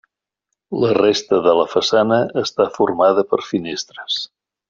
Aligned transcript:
La 0.83 0.93
resta 0.97 1.39
de 1.47 1.53
la 1.59 1.67
façana 1.75 2.19
està 2.43 2.67
formada 2.79 3.27
per 3.35 3.43
finestres. 3.51 4.19